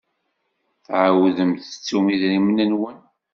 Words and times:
Tɛawdem 0.85 1.51
tettum 1.55 2.05
idrimen-nwen. 2.13 2.99